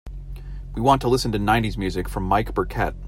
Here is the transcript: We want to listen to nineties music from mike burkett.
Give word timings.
We 0.73 0.81
want 0.81 0.99
to 1.01 1.07
listen 1.07 1.31
to 1.33 1.37
nineties 1.37 1.77
music 1.77 2.09
from 2.09 2.23
mike 2.23 2.55
burkett. 2.55 2.95